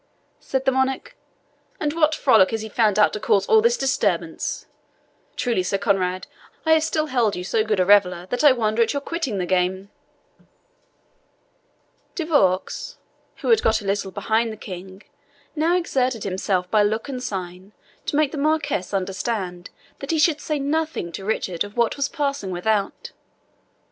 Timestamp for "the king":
14.51-15.03